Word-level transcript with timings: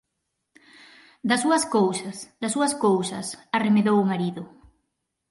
_Das 1.29 1.41
súas 1.43 1.63
cousas, 1.75 2.17
das 2.41 2.51
súas 2.55 2.73
cousas 2.85 3.27
_arremedou 3.57 3.97
o 3.99 4.09
marido_. 4.11 4.43